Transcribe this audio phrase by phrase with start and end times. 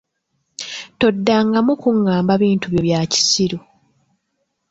[0.99, 3.57] Toddangamu kungamba bintu byo bya kisiru!